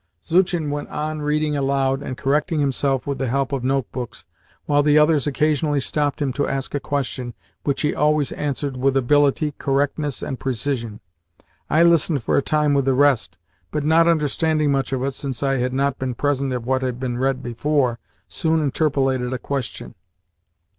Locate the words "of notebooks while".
3.51-4.81